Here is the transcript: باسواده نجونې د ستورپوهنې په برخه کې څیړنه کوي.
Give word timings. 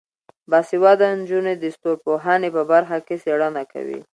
باسواده 0.49 1.07
نجونې 1.19 1.53
د 1.57 1.63
ستورپوهنې 1.75 2.49
په 2.55 2.61
برخه 2.71 2.97
کې 3.05 3.15
څیړنه 3.23 3.63
کوي. 3.73 3.99